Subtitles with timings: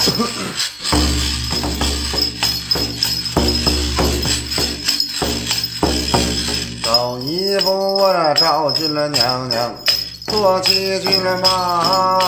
[6.82, 9.74] 走一步，我这赵君了娘娘，
[10.26, 12.18] 做起君了妈。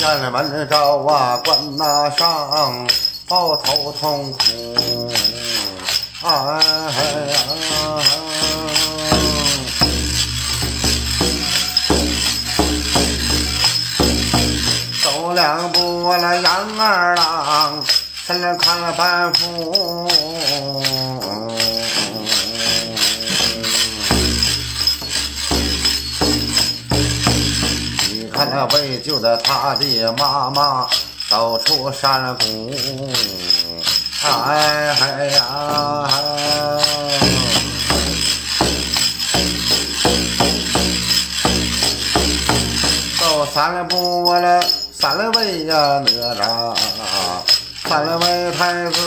[0.00, 2.86] 雁门招啊，关那上，
[3.26, 5.08] 抱头痛哭。
[6.22, 7.34] 哎呀！
[15.02, 17.82] 走两步，我那杨二郎，
[18.26, 20.06] 身看板斧。
[28.30, 30.86] 看那为救的他的妈妈
[31.30, 32.70] 走出山谷，
[34.22, 36.08] 哎嗨呀！
[43.18, 46.76] 走三步我了三位呀哪吒，
[47.88, 49.00] 三位太子。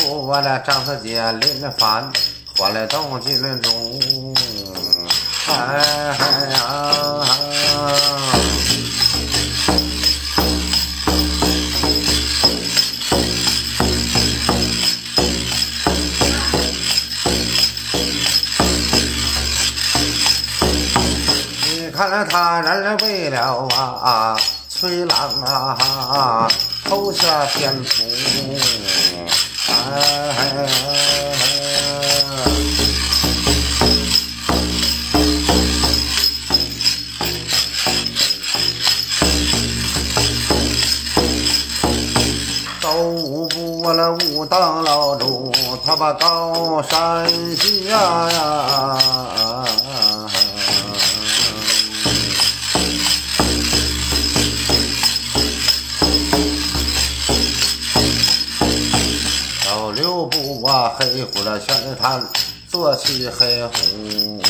[0.00, 2.12] 我的张四姐临饭，
[2.60, 4.02] 我来到金钟，
[5.46, 5.78] 哎
[6.50, 6.92] 呀！
[21.62, 23.68] 你看他人为了
[24.02, 24.36] 啊，
[24.68, 26.48] 崔郎啊，
[26.84, 28.02] 投下天府。
[29.68, 29.74] 走
[43.88, 45.50] 五步，我那武当老主，
[45.84, 47.26] 他把高山
[47.56, 49.64] 下呀。
[60.62, 62.22] 哇，黑虎的玄坛
[62.70, 64.42] 坐起黑虎，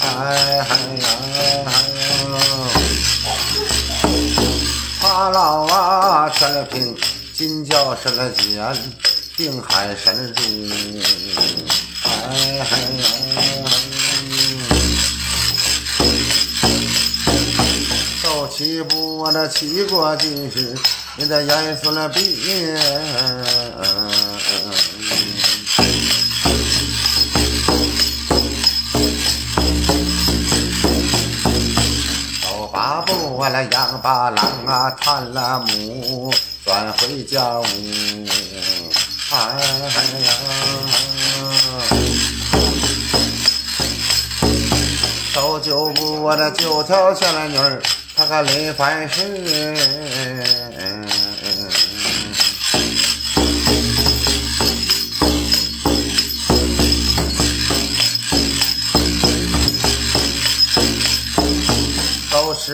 [0.00, 1.06] 哎嗨呀！
[5.00, 6.96] 他老啊，全了凭
[7.34, 8.76] 金角神了剑，
[9.36, 10.42] 定海神珠，
[12.04, 13.06] 哎嗨呀！
[18.22, 20.74] 走七步，我那七国军师，
[21.16, 22.22] 你的严肃了兵。
[33.42, 36.32] 我来养把狼啊，探了母，
[36.64, 37.64] 转回家屋。
[39.32, 39.36] 哎
[40.22, 40.32] 呀，
[45.34, 47.82] 走九步，我的九条小女儿，
[48.14, 50.61] 她个临凡世。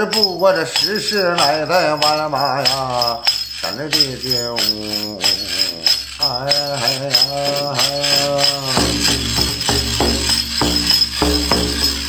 [0.00, 3.18] 十步，我这十世来在万马呀，
[3.60, 5.20] 山里的军务，
[6.16, 7.76] 哎呀，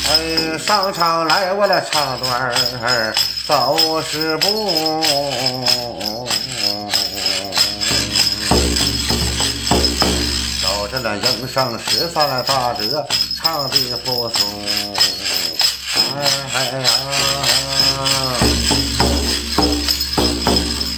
[0.08, 3.14] 哎，上场来我来唱段儿，
[3.46, 5.04] 走十步，
[10.62, 13.06] 照着那迎上十三大折，
[13.38, 14.64] 唱的不松，
[16.54, 16.88] 哎呀。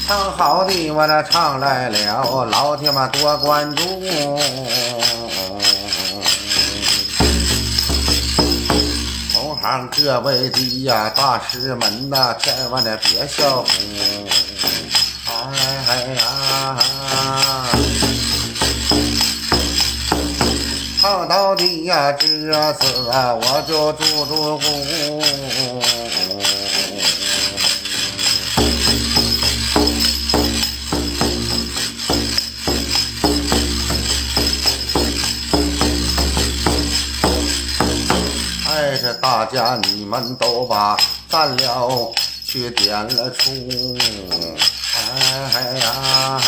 [0.06, 3.82] 唱好的我那唱来了，老铁们多关注。
[9.32, 15.50] 同行各位的呀大师们呐，千万的别笑话。
[15.88, 16.76] 哎呀，
[21.00, 22.26] 唱到底呀这
[22.74, 25.22] 次我就住住户。
[39.20, 40.96] 大家你们都把
[41.28, 42.12] 赞了
[42.44, 43.96] 去点了出，
[44.94, 46.40] 哎呀！